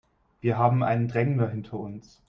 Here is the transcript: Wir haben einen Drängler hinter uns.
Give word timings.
Wir 0.39 0.57
haben 0.57 0.81
einen 0.81 1.07
Drängler 1.09 1.47
hinter 1.49 1.77
uns. 1.79 2.19